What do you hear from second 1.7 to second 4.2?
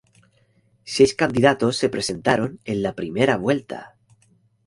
se presentaron en la primera vuelta.